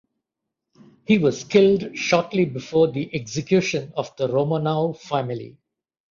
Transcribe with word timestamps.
He 1.05 1.19
was 1.19 1.43
killed 1.43 1.95
shortly 1.95 2.45
before 2.45 2.87
the 2.91 3.13
Execution 3.13 3.93
of 3.95 4.09
the 4.17 4.27
Romanov 4.29 4.97
family. 4.97 5.59